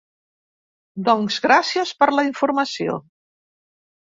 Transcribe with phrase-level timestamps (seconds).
[1.09, 2.97] Doncs gràcies per la informació.